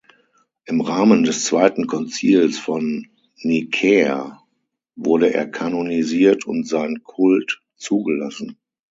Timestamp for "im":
0.65-0.81